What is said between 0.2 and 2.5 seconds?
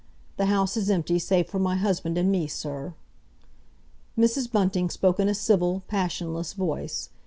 The house is empty, save for my husband and me,